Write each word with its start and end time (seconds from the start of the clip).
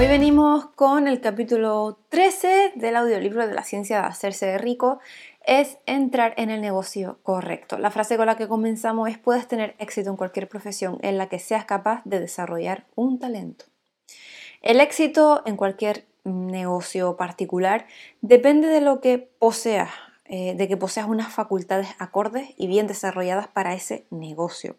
Hoy 0.00 0.06
venimos 0.06 0.66
con 0.76 1.08
el 1.08 1.20
capítulo 1.20 1.98
13 2.10 2.74
del 2.76 2.94
audiolibro 2.94 3.48
de 3.48 3.52
la 3.52 3.64
ciencia 3.64 4.00
de 4.00 4.06
hacerse 4.06 4.56
rico. 4.56 5.00
Es 5.44 5.78
entrar 5.86 6.34
en 6.36 6.50
el 6.50 6.60
negocio 6.60 7.18
correcto. 7.24 7.78
La 7.78 7.90
frase 7.90 8.16
con 8.16 8.26
la 8.26 8.36
que 8.36 8.46
comenzamos 8.46 9.10
es 9.10 9.18
puedes 9.18 9.48
tener 9.48 9.74
éxito 9.80 10.10
en 10.10 10.16
cualquier 10.16 10.48
profesión 10.48 10.98
en 11.02 11.18
la 11.18 11.28
que 11.28 11.40
seas 11.40 11.64
capaz 11.64 12.02
de 12.04 12.20
desarrollar 12.20 12.86
un 12.94 13.18
talento. 13.18 13.64
El 14.62 14.80
éxito 14.80 15.42
en 15.46 15.56
cualquier 15.56 16.04
negocio 16.22 17.16
particular 17.16 17.88
depende 18.20 18.68
de 18.68 18.80
lo 18.80 19.00
que 19.00 19.18
poseas, 19.18 19.90
eh, 20.26 20.54
de 20.54 20.68
que 20.68 20.76
poseas 20.76 21.08
unas 21.08 21.32
facultades 21.34 21.88
acordes 21.98 22.50
y 22.56 22.68
bien 22.68 22.86
desarrolladas 22.86 23.48
para 23.48 23.74
ese 23.74 24.06
negocio. 24.10 24.76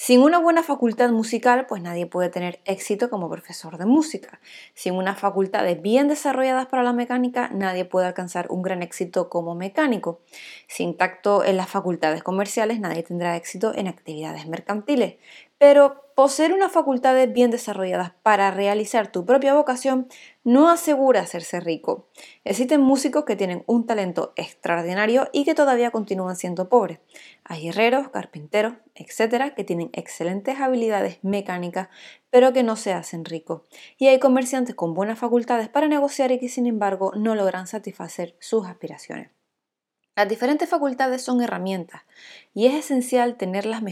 Sin 0.00 0.22
una 0.22 0.38
buena 0.38 0.62
facultad 0.62 1.10
musical, 1.10 1.66
pues 1.66 1.82
nadie 1.82 2.06
puede 2.06 2.28
tener 2.28 2.60
éxito 2.64 3.10
como 3.10 3.28
profesor 3.28 3.78
de 3.78 3.84
música. 3.84 4.40
Sin 4.72 4.94
unas 4.94 5.18
facultades 5.18 5.82
bien 5.82 6.06
desarrolladas 6.06 6.66
para 6.66 6.84
la 6.84 6.92
mecánica, 6.92 7.50
nadie 7.52 7.84
puede 7.84 8.06
alcanzar 8.06 8.46
un 8.48 8.62
gran 8.62 8.84
éxito 8.84 9.28
como 9.28 9.56
mecánico. 9.56 10.20
Sin 10.68 10.96
tacto 10.96 11.44
en 11.44 11.56
las 11.56 11.68
facultades 11.68 12.22
comerciales, 12.22 12.78
nadie 12.78 13.02
tendrá 13.02 13.34
éxito 13.34 13.72
en 13.74 13.88
actividades 13.88 14.46
mercantiles. 14.46 15.16
Pero 15.58 16.04
poseer 16.14 16.52
unas 16.52 16.70
facultades 16.70 17.32
bien 17.32 17.50
desarrolladas 17.50 18.12
para 18.22 18.52
realizar 18.52 19.10
tu 19.10 19.26
propia 19.26 19.54
vocación 19.54 20.06
no 20.48 20.70
asegura 20.70 21.20
hacerse 21.20 21.60
rico. 21.60 22.08
Existen 22.42 22.80
músicos 22.80 23.26
que 23.26 23.36
tienen 23.36 23.64
un 23.66 23.84
talento 23.84 24.32
extraordinario 24.34 25.28
y 25.30 25.44
que 25.44 25.54
todavía 25.54 25.90
continúan 25.90 26.36
siendo 26.36 26.70
pobres. 26.70 27.00
Hay 27.44 27.68
herreros, 27.68 28.08
carpinteros, 28.08 28.72
etcétera, 28.94 29.54
que 29.54 29.64
tienen 29.64 29.90
excelentes 29.92 30.58
habilidades 30.58 31.18
mecánicas, 31.20 31.90
pero 32.30 32.54
que 32.54 32.62
no 32.62 32.76
se 32.76 32.94
hacen 32.94 33.26
ricos. 33.26 33.60
Y 33.98 34.06
hay 34.06 34.18
comerciantes 34.18 34.74
con 34.74 34.94
buenas 34.94 35.18
facultades 35.18 35.68
para 35.68 35.86
negociar 35.86 36.32
y 36.32 36.38
que 36.38 36.48
sin 36.48 36.66
embargo 36.66 37.12
no 37.14 37.34
logran 37.34 37.66
satisfacer 37.66 38.34
sus 38.40 38.66
aspiraciones. 38.66 39.28
Las 40.18 40.28
diferentes 40.28 40.68
facultades 40.68 41.22
son 41.22 41.40
herramientas 41.42 42.02
y 42.52 42.66
es 42.66 42.74
esencial 42.74 43.36
tener 43.36 43.66
las, 43.66 43.84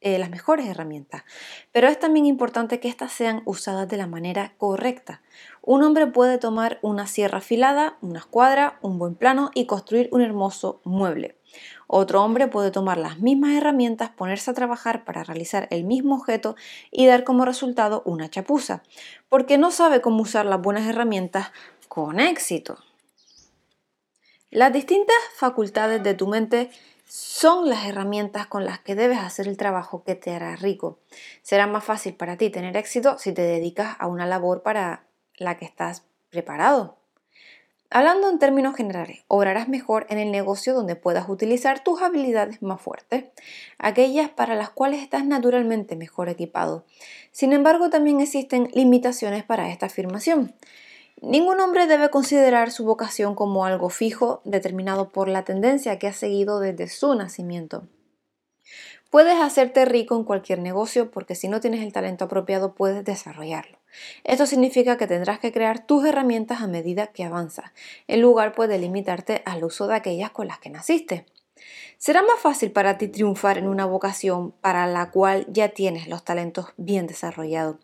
eh, 0.00 0.18
las 0.18 0.30
mejores 0.30 0.66
herramientas, 0.66 1.24
pero 1.72 1.88
es 1.88 1.98
también 1.98 2.24
importante 2.24 2.80
que 2.80 2.88
éstas 2.88 3.12
sean 3.12 3.42
usadas 3.44 3.86
de 3.86 3.98
la 3.98 4.06
manera 4.06 4.54
correcta. 4.56 5.20
Un 5.70 5.82
hombre 5.82 6.06
puede 6.06 6.38
tomar 6.38 6.78
una 6.80 7.06
sierra 7.06 7.38
afilada, 7.38 7.98
una 8.00 8.20
escuadra, 8.20 8.78
un 8.80 8.98
buen 8.98 9.14
plano 9.14 9.50
y 9.52 9.66
construir 9.66 10.08
un 10.12 10.22
hermoso 10.22 10.80
mueble. 10.82 11.36
Otro 11.86 12.24
hombre 12.24 12.46
puede 12.46 12.70
tomar 12.70 12.96
las 12.96 13.18
mismas 13.18 13.52
herramientas, 13.52 14.08
ponerse 14.08 14.50
a 14.50 14.54
trabajar 14.54 15.04
para 15.04 15.24
realizar 15.24 15.68
el 15.70 15.84
mismo 15.84 16.14
objeto 16.14 16.56
y 16.90 17.04
dar 17.04 17.22
como 17.22 17.44
resultado 17.44 18.00
una 18.06 18.30
chapuza, 18.30 18.82
porque 19.28 19.58
no 19.58 19.70
sabe 19.70 20.00
cómo 20.00 20.22
usar 20.22 20.46
las 20.46 20.62
buenas 20.62 20.88
herramientas 20.88 21.52
con 21.86 22.18
éxito. 22.18 22.78
Las 24.48 24.72
distintas 24.72 25.18
facultades 25.36 26.02
de 26.02 26.14
tu 26.14 26.28
mente 26.28 26.70
son 27.04 27.68
las 27.68 27.84
herramientas 27.84 28.46
con 28.46 28.64
las 28.64 28.78
que 28.78 28.94
debes 28.94 29.18
hacer 29.18 29.46
el 29.46 29.58
trabajo 29.58 30.02
que 30.02 30.14
te 30.14 30.30
hará 30.30 30.56
rico. 30.56 31.00
Será 31.42 31.66
más 31.66 31.84
fácil 31.84 32.14
para 32.14 32.38
ti 32.38 32.48
tener 32.48 32.74
éxito 32.78 33.18
si 33.18 33.32
te 33.32 33.42
dedicas 33.42 33.96
a 33.98 34.06
una 34.06 34.24
labor 34.24 34.62
para 34.62 35.07
la 35.38 35.56
que 35.56 35.64
estás 35.64 36.04
preparado. 36.30 36.98
Hablando 37.90 38.28
en 38.28 38.38
términos 38.38 38.76
generales, 38.76 39.24
obrarás 39.28 39.66
mejor 39.66 40.06
en 40.10 40.18
el 40.18 40.30
negocio 40.30 40.74
donde 40.74 40.94
puedas 40.94 41.26
utilizar 41.30 41.82
tus 41.82 42.02
habilidades 42.02 42.60
más 42.60 42.82
fuertes, 42.82 43.24
aquellas 43.78 44.28
para 44.28 44.54
las 44.54 44.68
cuales 44.68 45.02
estás 45.02 45.24
naturalmente 45.24 45.96
mejor 45.96 46.28
equipado. 46.28 46.84
Sin 47.32 47.54
embargo, 47.54 47.88
también 47.88 48.20
existen 48.20 48.68
limitaciones 48.74 49.42
para 49.42 49.70
esta 49.70 49.86
afirmación. 49.86 50.54
Ningún 51.22 51.60
hombre 51.60 51.86
debe 51.86 52.10
considerar 52.10 52.70
su 52.70 52.84
vocación 52.84 53.34
como 53.34 53.64
algo 53.64 53.88
fijo, 53.88 54.42
determinado 54.44 55.08
por 55.08 55.28
la 55.28 55.44
tendencia 55.44 55.98
que 55.98 56.08
ha 56.08 56.12
seguido 56.12 56.60
desde 56.60 56.88
su 56.88 57.14
nacimiento. 57.14 57.88
Puedes 59.10 59.40
hacerte 59.40 59.86
rico 59.86 60.14
en 60.14 60.24
cualquier 60.24 60.58
negocio 60.58 61.10
porque 61.10 61.34
si 61.34 61.48
no 61.48 61.60
tienes 61.60 61.82
el 61.82 61.94
talento 61.94 62.26
apropiado 62.26 62.74
puedes 62.74 63.02
desarrollarlo. 63.02 63.77
Esto 64.24 64.46
significa 64.46 64.96
que 64.96 65.06
tendrás 65.06 65.38
que 65.38 65.52
crear 65.52 65.86
tus 65.86 66.04
herramientas 66.04 66.60
a 66.60 66.66
medida 66.66 67.08
que 67.08 67.24
avanzas, 67.24 67.72
en 68.06 68.20
lugar 68.20 68.54
de 68.54 68.78
limitarte 68.78 69.42
al 69.44 69.64
uso 69.64 69.86
de 69.86 69.94
aquellas 69.94 70.30
con 70.30 70.48
las 70.48 70.58
que 70.58 70.70
naciste. 70.70 71.26
Será 71.96 72.22
más 72.22 72.38
fácil 72.40 72.70
para 72.70 72.98
ti 72.98 73.08
triunfar 73.08 73.58
en 73.58 73.66
una 73.66 73.84
vocación 73.84 74.52
para 74.52 74.86
la 74.86 75.10
cual 75.10 75.46
ya 75.48 75.70
tienes 75.70 76.06
los 76.06 76.24
talentos 76.24 76.66
bien 76.76 77.08
desarrollados. 77.08 77.76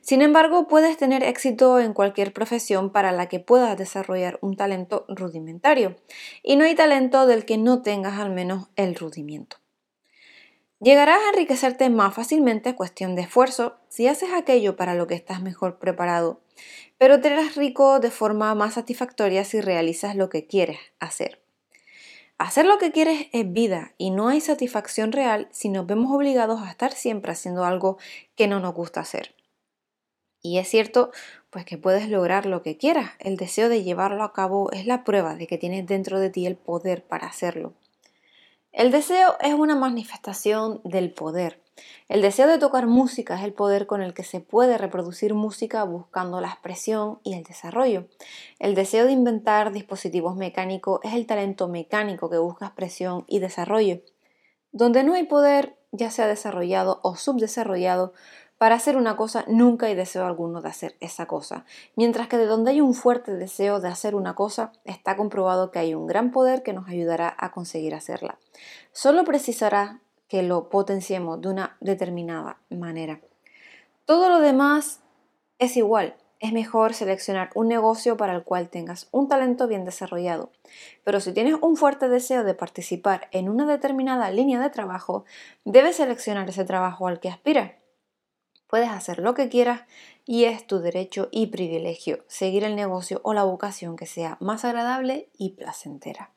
Sin 0.00 0.22
embargo, 0.22 0.68
puedes 0.68 0.96
tener 0.96 1.22
éxito 1.22 1.78
en 1.78 1.92
cualquier 1.92 2.32
profesión 2.32 2.90
para 2.90 3.12
la 3.12 3.28
que 3.28 3.40
puedas 3.40 3.76
desarrollar 3.76 4.38
un 4.40 4.56
talento 4.56 5.04
rudimentario. 5.08 5.96
Y 6.42 6.56
no 6.56 6.64
hay 6.64 6.74
talento 6.74 7.26
del 7.26 7.44
que 7.44 7.58
no 7.58 7.82
tengas 7.82 8.18
al 8.18 8.30
menos 8.30 8.68
el 8.76 8.94
rudimiento. 8.94 9.58
Llegarás 10.80 11.18
a 11.20 11.30
enriquecerte 11.30 11.90
más 11.90 12.14
fácilmente 12.14 12.76
cuestión 12.76 13.16
de 13.16 13.22
esfuerzo 13.22 13.78
si 13.88 14.06
haces 14.06 14.30
aquello 14.32 14.76
para 14.76 14.94
lo 14.94 15.08
que 15.08 15.16
estás 15.16 15.42
mejor 15.42 15.80
preparado, 15.80 16.40
pero 16.98 17.20
te 17.20 17.28
harás 17.28 17.56
rico 17.56 17.98
de 17.98 18.12
forma 18.12 18.54
más 18.54 18.74
satisfactoria 18.74 19.44
si 19.44 19.60
realizas 19.60 20.14
lo 20.14 20.28
que 20.28 20.46
quieres 20.46 20.78
hacer. 21.00 21.42
Hacer 22.38 22.64
lo 22.64 22.78
que 22.78 22.92
quieres 22.92 23.26
es 23.32 23.52
vida 23.52 23.94
y 23.98 24.10
no 24.10 24.28
hay 24.28 24.40
satisfacción 24.40 25.10
real 25.10 25.48
si 25.50 25.68
nos 25.68 25.84
vemos 25.84 26.12
obligados 26.14 26.62
a 26.62 26.70
estar 26.70 26.92
siempre 26.92 27.32
haciendo 27.32 27.64
algo 27.64 27.98
que 28.36 28.46
no 28.46 28.60
nos 28.60 28.74
gusta 28.74 29.00
hacer. 29.00 29.34
Y 30.40 30.58
es 30.58 30.68
cierto, 30.68 31.10
pues 31.50 31.64
que 31.64 31.78
puedes 31.78 32.08
lograr 32.08 32.46
lo 32.46 32.62
que 32.62 32.76
quieras. 32.76 33.10
El 33.18 33.36
deseo 33.36 33.68
de 33.68 33.82
llevarlo 33.82 34.22
a 34.22 34.32
cabo 34.32 34.70
es 34.70 34.86
la 34.86 35.02
prueba 35.02 35.34
de 35.34 35.48
que 35.48 35.58
tienes 35.58 35.84
dentro 35.88 36.20
de 36.20 36.30
ti 36.30 36.46
el 36.46 36.56
poder 36.56 37.04
para 37.04 37.26
hacerlo. 37.26 37.74
El 38.78 38.92
deseo 38.92 39.34
es 39.40 39.54
una 39.54 39.74
manifestación 39.74 40.80
del 40.84 41.12
poder. 41.12 41.60
El 42.08 42.22
deseo 42.22 42.46
de 42.46 42.58
tocar 42.58 42.86
música 42.86 43.36
es 43.36 43.42
el 43.42 43.52
poder 43.52 43.88
con 43.88 44.02
el 44.02 44.14
que 44.14 44.22
se 44.22 44.38
puede 44.38 44.78
reproducir 44.78 45.34
música 45.34 45.82
buscando 45.82 46.40
la 46.40 46.46
expresión 46.46 47.18
y 47.24 47.34
el 47.34 47.42
desarrollo. 47.42 48.06
El 48.60 48.76
deseo 48.76 49.06
de 49.06 49.10
inventar 49.10 49.72
dispositivos 49.72 50.36
mecánicos 50.36 51.00
es 51.02 51.14
el 51.14 51.26
talento 51.26 51.66
mecánico 51.66 52.30
que 52.30 52.38
busca 52.38 52.66
expresión 52.66 53.24
y 53.26 53.40
desarrollo. 53.40 54.00
Donde 54.70 55.02
no 55.02 55.14
hay 55.14 55.24
poder, 55.24 55.76
ya 55.90 56.12
sea 56.12 56.28
desarrollado 56.28 57.00
o 57.02 57.16
subdesarrollado, 57.16 58.12
para 58.58 58.74
hacer 58.74 58.96
una 58.96 59.16
cosa 59.16 59.44
nunca 59.46 59.86
hay 59.86 59.94
deseo 59.94 60.26
alguno 60.26 60.60
de 60.60 60.68
hacer 60.68 60.96
esa 61.00 61.26
cosa, 61.26 61.64
mientras 61.94 62.26
que 62.26 62.36
de 62.36 62.46
donde 62.46 62.72
hay 62.72 62.80
un 62.80 62.92
fuerte 62.92 63.34
deseo 63.34 63.80
de 63.80 63.88
hacer 63.88 64.14
una 64.16 64.34
cosa, 64.34 64.72
está 64.84 65.16
comprobado 65.16 65.70
que 65.70 65.78
hay 65.78 65.94
un 65.94 66.06
gran 66.06 66.32
poder 66.32 66.62
que 66.64 66.72
nos 66.72 66.88
ayudará 66.88 67.34
a 67.38 67.52
conseguir 67.52 67.94
hacerla. 67.94 68.38
Solo 68.92 69.24
precisará 69.24 70.00
que 70.26 70.42
lo 70.42 70.68
potenciemos 70.68 71.40
de 71.40 71.48
una 71.48 71.76
determinada 71.80 72.58
manera. 72.68 73.20
Todo 74.04 74.28
lo 74.28 74.40
demás 74.40 75.00
es 75.58 75.76
igual. 75.76 76.16
Es 76.40 76.52
mejor 76.52 76.94
seleccionar 76.94 77.50
un 77.54 77.66
negocio 77.66 78.16
para 78.16 78.32
el 78.32 78.44
cual 78.44 78.68
tengas 78.68 79.08
un 79.10 79.26
talento 79.28 79.66
bien 79.66 79.84
desarrollado. 79.84 80.52
Pero 81.02 81.18
si 81.18 81.32
tienes 81.32 81.56
un 81.60 81.76
fuerte 81.76 82.08
deseo 82.08 82.44
de 82.44 82.54
participar 82.54 83.28
en 83.32 83.48
una 83.48 83.66
determinada 83.66 84.30
línea 84.30 84.60
de 84.60 84.70
trabajo, 84.70 85.24
debes 85.64 85.96
seleccionar 85.96 86.48
ese 86.48 86.64
trabajo 86.64 87.08
al 87.08 87.18
que 87.18 87.28
aspiras. 87.28 87.72
Puedes 88.68 88.90
hacer 88.90 89.18
lo 89.18 89.34
que 89.34 89.48
quieras 89.48 89.82
y 90.26 90.44
es 90.44 90.66
tu 90.66 90.78
derecho 90.78 91.28
y 91.30 91.46
privilegio 91.48 92.24
seguir 92.28 92.64
el 92.64 92.76
negocio 92.76 93.20
o 93.24 93.34
la 93.34 93.44
vocación 93.44 93.96
que 93.96 94.06
sea 94.06 94.36
más 94.40 94.64
agradable 94.64 95.30
y 95.36 95.50
placentera. 95.50 96.30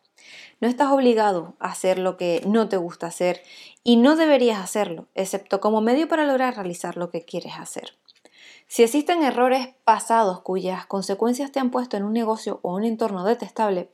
No 0.60 0.68
estás 0.68 0.92
obligado 0.92 1.56
a 1.60 1.70
hacer 1.70 2.00
lo 2.00 2.16
que 2.16 2.42
no 2.46 2.70
te 2.70 2.78
gusta 2.78 3.08
hacer 3.08 3.42
y 3.84 3.98
no 3.98 4.16
deberías 4.16 4.60
hacerlo, 4.60 5.08
excepto 5.16 5.60
como 5.60 5.82
medio 5.82 6.08
para 6.08 6.26
lograr 6.26 6.56
realizar 6.56 6.98
lo 6.98 7.10
que 7.10 7.26
quieres 7.26 7.54
hacer. 7.58 7.96
Si 8.68 8.84
existen 8.84 9.22
errores 9.22 9.68
pasados 9.84 10.40
cuyas 10.42 10.86
consecuencias 10.86 11.52
te 11.52 11.60
han 11.60 11.72
puesto 11.72 11.98
en 11.98 12.04
un 12.04 12.14
negocio 12.14 12.62
o 12.62 12.74
un 12.74 12.86
entorno 12.86 13.26
detestable, 13.26 13.92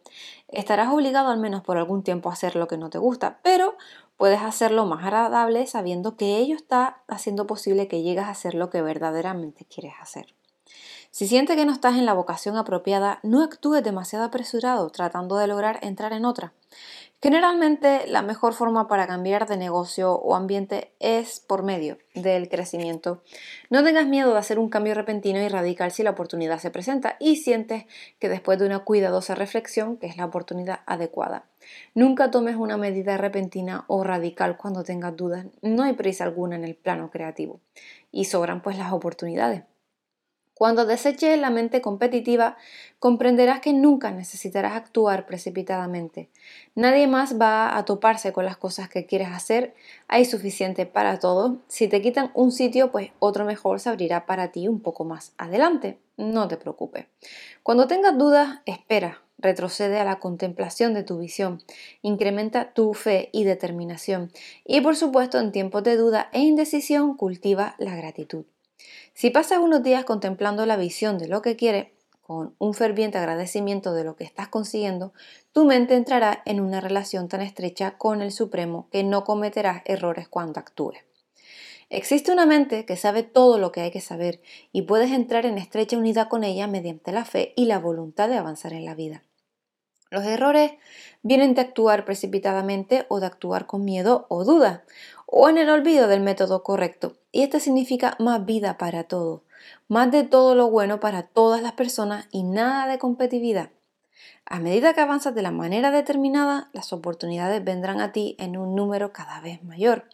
estarás 0.49 0.93
obligado 0.93 1.29
al 1.29 1.39
menos 1.39 1.63
por 1.63 1.77
algún 1.77 2.03
tiempo 2.03 2.29
a 2.29 2.33
hacer 2.33 2.55
lo 2.55 2.67
que 2.67 2.77
no 2.77 2.91
te 2.91 2.99
gusta, 2.99 3.39
pero 3.41 3.75
puedes 4.17 4.41
hacerlo 4.41 4.85
más 4.85 5.03
agradable 5.03 5.65
sabiendo 5.67 6.17
que 6.17 6.37
ello 6.37 6.55
está 6.55 7.03
haciendo 7.07 7.47
posible 7.47 7.87
que 7.87 8.01
llegues 8.01 8.25
a 8.25 8.31
hacer 8.31 8.55
lo 8.55 8.69
que 8.69 8.81
verdaderamente 8.81 9.65
quieres 9.65 9.93
hacer. 10.01 10.33
Si 11.11 11.27
sientes 11.27 11.55
que 11.55 11.65
no 11.65 11.71
estás 11.71 11.95
en 11.95 12.05
la 12.05 12.13
vocación 12.13 12.57
apropiada, 12.57 13.19
no 13.23 13.41
actúes 13.41 13.83
demasiado 13.83 14.25
apresurado 14.25 14.89
tratando 14.89 15.37
de 15.37 15.47
lograr 15.47 15.79
entrar 15.81 16.13
en 16.13 16.25
otra. 16.25 16.53
Generalmente 17.27 18.07
la 18.07 18.21
mejor 18.21 18.53
forma 18.53 18.87
para 18.87 19.05
cambiar 19.05 19.49
de 19.49 19.57
negocio 19.57 20.13
o 20.13 20.33
ambiente 20.33 20.93
es 21.01 21.41
por 21.41 21.61
medio 21.61 21.97
del 22.15 22.47
crecimiento. 22.47 23.21
No 23.69 23.83
tengas 23.83 24.07
miedo 24.07 24.31
de 24.31 24.39
hacer 24.39 24.57
un 24.57 24.69
cambio 24.69 24.93
repentino 24.93 25.41
y 25.41 25.49
radical 25.49 25.91
si 25.91 26.03
la 26.03 26.11
oportunidad 26.11 26.59
se 26.59 26.71
presenta 26.71 27.17
y 27.19 27.35
sientes 27.35 27.83
que 28.19 28.29
después 28.29 28.59
de 28.59 28.65
una 28.65 28.85
cuidadosa 28.85 29.35
reflexión, 29.35 29.97
que 29.97 30.07
es 30.07 30.15
la 30.15 30.23
oportunidad 30.23 30.79
adecuada. 30.85 31.43
Nunca 31.93 32.31
tomes 32.31 32.55
una 32.55 32.77
medida 32.77 33.17
repentina 33.17 33.83
o 33.87 34.05
radical 34.05 34.55
cuando 34.55 34.85
tengas 34.85 35.17
dudas. 35.17 35.47
No 35.61 35.83
hay 35.83 35.95
prisa 35.95 36.23
alguna 36.23 36.55
en 36.55 36.63
el 36.63 36.75
plano 36.75 37.11
creativo 37.11 37.59
y 38.09 38.23
sobran 38.23 38.61
pues 38.61 38.77
las 38.77 38.93
oportunidades. 38.93 39.63
Cuando 40.57 40.87
deseches 40.87 41.37
la 41.39 41.51
mente 41.51 41.81
competitiva, 41.81 42.57
comprenderás 42.97 43.59
que 43.59 43.73
nunca 43.73 44.09
necesitarás 44.09 44.73
actuar 44.73 45.27
precipitadamente. 45.27 46.29
Nadie 46.73 47.05
más 47.05 47.39
va 47.39 47.77
a 47.77 47.85
toparse 47.85 48.33
con 48.33 48.43
las 48.43 48.57
cosas 48.57 48.89
que 48.89 49.05
quieres 49.05 49.27
hacer. 49.27 49.75
Hay 50.07 50.25
suficiente 50.25 50.87
para 50.87 51.19
todos. 51.19 51.57
Si 51.67 51.87
te 51.87 52.01
quitan 52.01 52.31
un 52.33 52.51
sitio, 52.51 52.91
pues 52.91 53.11
otro 53.19 53.45
mejor 53.45 53.79
se 53.79 53.89
abrirá 53.89 54.25
para 54.25 54.51
ti 54.51 54.67
un 54.67 54.79
poco 54.79 55.03
más 55.03 55.33
adelante. 55.37 55.99
No 56.17 56.47
te 56.47 56.57
preocupes. 56.57 57.05
Cuando 57.61 57.85
tengas 57.85 58.17
dudas, 58.17 58.61
espera. 58.65 59.21
Retrocede 59.37 59.99
a 59.99 60.05
la 60.05 60.17
contemplación 60.17 60.95
de 60.95 61.03
tu 61.03 61.19
visión, 61.19 61.61
incrementa 62.01 62.73
tu 62.73 62.95
fe 62.95 63.29
y 63.31 63.43
determinación 63.43 64.31
y 64.65 64.81
por 64.81 64.95
supuesto 64.95 65.37
en 65.39 65.51
tiempos 65.51 65.83
de 65.83 65.95
duda 65.95 66.27
e 66.33 66.39
indecisión 66.39 67.15
cultiva 67.15 67.75
la 67.77 67.95
gratitud. 67.95 68.45
Si 69.13 69.29
pasas 69.29 69.59
unos 69.59 69.83
días 69.83 70.05
contemplando 70.05 70.65
la 70.65 70.77
visión 70.77 71.17
de 71.17 71.27
lo 71.27 71.41
que 71.41 71.55
quieres, 71.55 71.87
con 72.21 72.55
un 72.59 72.73
ferviente 72.73 73.17
agradecimiento 73.17 73.93
de 73.93 74.03
lo 74.03 74.17
que 74.17 74.25
estás 74.25 74.49
consiguiendo, 74.49 75.13
tu 75.53 75.63
mente 75.63 75.95
entrará 75.95 76.41
en 76.45 76.59
una 76.59 76.81
relación 76.81 77.29
tan 77.29 77.39
estrecha 77.39 77.97
con 77.97 78.21
el 78.21 78.33
Supremo 78.33 78.89
que 78.91 79.03
no 79.03 79.23
cometerás 79.23 79.81
errores 79.85 80.27
cuando 80.27 80.59
actúes. 80.59 80.99
Existe 81.89 82.33
una 82.33 82.45
mente 82.45 82.85
que 82.85 82.97
sabe 82.97 83.23
todo 83.23 83.57
lo 83.57 83.71
que 83.71 83.79
hay 83.79 83.91
que 83.91 84.01
saber 84.01 84.41
y 84.73 84.81
puedes 84.81 85.11
entrar 85.11 85.45
en 85.45 85.57
estrecha 85.57 85.97
unidad 85.97 86.27
con 86.27 86.43
ella 86.43 86.67
mediante 86.67 87.13
la 87.13 87.23
fe 87.23 87.53
y 87.55 87.63
la 87.63 87.79
voluntad 87.79 88.27
de 88.27 88.35
avanzar 88.35 88.73
en 88.73 88.83
la 88.83 88.93
vida. 88.93 89.23
Los 90.09 90.25
errores 90.25 90.73
vienen 91.21 91.53
de 91.53 91.61
actuar 91.61 92.03
precipitadamente 92.03 93.05
o 93.07 93.21
de 93.21 93.25
actuar 93.25 93.67
con 93.67 93.85
miedo 93.85 94.25
o 94.29 94.43
duda, 94.43 94.83
o 95.27 95.49
en 95.49 95.59
el 95.59 95.69
olvido 95.69 96.07
del 96.07 96.21
método 96.21 96.63
correcto. 96.63 97.17
Y 97.31 97.43
esto 97.43 97.59
significa 97.59 98.15
más 98.17 98.45
vida 98.45 98.79
para 98.79 99.03
todo, 99.03 99.43
más 99.87 100.09
de 100.09 100.23
todo 100.23 100.55
lo 100.55 100.71
bueno 100.71 100.99
para 100.99 101.23
todas 101.23 101.61
las 101.61 101.73
personas 101.73 102.27
y 102.31 102.41
nada 102.43 102.87
de 102.87 102.97
competitividad. 102.97 103.69
A 104.45 104.59
medida 104.59 104.93
que 104.93 105.01
avanzas 105.01 105.35
de 105.35 105.41
la 105.41 105.51
manera 105.51 105.91
determinada, 105.91 106.69
las 106.71 106.93
oportunidades 106.93 107.63
vendrán 107.63 107.99
a 107.99 108.13
ti 108.13 108.37
en 108.39 108.57
un 108.57 108.75
número 108.75 109.11
cada 109.11 109.41
vez 109.41 109.61
mayor. 109.63 110.05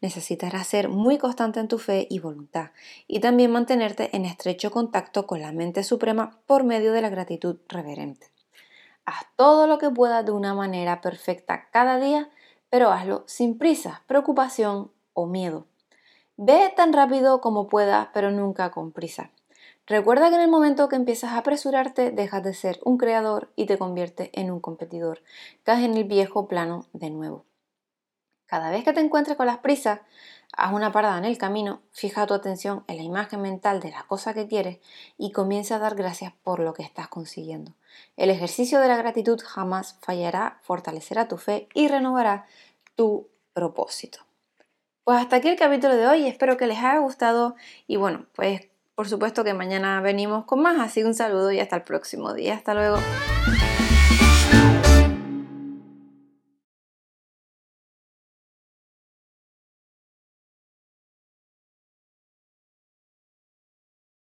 Necesitarás 0.00 0.68
ser 0.68 0.88
muy 0.88 1.18
constante 1.18 1.58
en 1.58 1.66
tu 1.66 1.78
fe 1.78 2.06
y 2.08 2.20
voluntad 2.20 2.70
y 3.08 3.18
también 3.18 3.50
mantenerte 3.50 4.16
en 4.16 4.24
estrecho 4.24 4.70
contacto 4.70 5.26
con 5.26 5.40
la 5.40 5.50
mente 5.50 5.82
suprema 5.82 6.38
por 6.46 6.62
medio 6.62 6.92
de 6.92 7.02
la 7.02 7.08
gratitud 7.08 7.56
reverente. 7.68 8.28
Haz 9.04 9.26
todo 9.34 9.66
lo 9.66 9.78
que 9.78 9.90
puedas 9.90 10.24
de 10.24 10.30
una 10.30 10.54
manera 10.54 11.00
perfecta 11.00 11.68
cada 11.72 11.98
día, 11.98 12.30
pero 12.72 12.90
hazlo 12.90 13.22
sin 13.26 13.58
prisa, 13.58 14.02
preocupación 14.06 14.90
o 15.12 15.26
miedo. 15.26 15.66
Ve 16.38 16.72
tan 16.74 16.94
rápido 16.94 17.42
como 17.42 17.68
puedas, 17.68 18.08
pero 18.14 18.30
nunca 18.30 18.70
con 18.70 18.92
prisa. 18.92 19.30
Recuerda 19.86 20.30
que 20.30 20.36
en 20.36 20.40
el 20.40 20.48
momento 20.48 20.88
que 20.88 20.96
empiezas 20.96 21.32
a 21.32 21.38
apresurarte, 21.38 22.12
dejas 22.12 22.42
de 22.42 22.54
ser 22.54 22.80
un 22.82 22.96
creador 22.96 23.50
y 23.56 23.66
te 23.66 23.76
conviertes 23.76 24.30
en 24.32 24.50
un 24.50 24.60
competidor. 24.60 25.20
Caes 25.64 25.84
en 25.84 25.98
el 25.98 26.04
viejo 26.04 26.48
plano 26.48 26.86
de 26.94 27.10
nuevo. 27.10 27.44
Cada 28.52 28.68
vez 28.68 28.84
que 28.84 28.92
te 28.92 29.00
encuentres 29.00 29.38
con 29.38 29.46
las 29.46 29.56
prisas, 29.56 30.00
haz 30.54 30.74
una 30.74 30.92
parada 30.92 31.16
en 31.16 31.24
el 31.24 31.38
camino, 31.38 31.80
fija 31.90 32.26
tu 32.26 32.34
atención 32.34 32.84
en 32.86 32.98
la 32.98 33.02
imagen 33.02 33.40
mental 33.40 33.80
de 33.80 33.90
la 33.90 34.02
cosa 34.02 34.34
que 34.34 34.46
quieres 34.46 34.78
y 35.16 35.32
comienza 35.32 35.76
a 35.76 35.78
dar 35.78 35.94
gracias 35.94 36.34
por 36.44 36.60
lo 36.60 36.74
que 36.74 36.82
estás 36.82 37.08
consiguiendo. 37.08 37.72
El 38.18 38.28
ejercicio 38.28 38.78
de 38.78 38.88
la 38.88 38.98
gratitud 38.98 39.40
jamás 39.42 39.96
fallará, 40.02 40.58
fortalecerá 40.64 41.28
tu 41.28 41.38
fe 41.38 41.66
y 41.72 41.88
renovará 41.88 42.44
tu 42.94 43.30
propósito. 43.54 44.18
Pues 45.04 45.18
hasta 45.18 45.36
aquí 45.36 45.48
el 45.48 45.56
capítulo 45.56 45.96
de 45.96 46.06
hoy, 46.06 46.26
espero 46.26 46.58
que 46.58 46.66
les 46.66 46.76
haya 46.76 46.98
gustado 46.98 47.56
y 47.86 47.96
bueno, 47.96 48.26
pues 48.34 48.68
por 48.94 49.08
supuesto 49.08 49.44
que 49.44 49.54
mañana 49.54 50.02
venimos 50.02 50.44
con 50.44 50.60
más, 50.60 50.78
así 50.78 51.02
un 51.02 51.14
saludo 51.14 51.52
y 51.52 51.60
hasta 51.60 51.76
el 51.76 51.84
próximo 51.84 52.34
día, 52.34 52.56
hasta 52.56 52.74
luego. 52.74 52.98